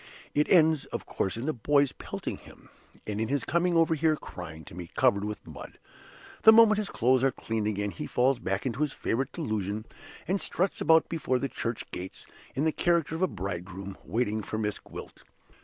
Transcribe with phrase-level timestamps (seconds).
[0.33, 2.69] It ends of course in the boys pelting him,
[3.05, 5.77] and in his coming here crying to me, covered with mud.
[6.41, 9.85] The moment his clothes are cleaned again he falls back into his favorite delusion,
[10.27, 12.25] and struts about before the church gates,
[12.55, 15.21] in the character of a bridegroom, waiting for Miss Gwilt.